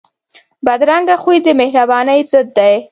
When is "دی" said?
2.57-2.73